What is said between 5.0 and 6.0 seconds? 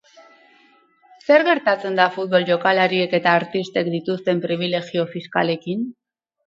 fiskalekin?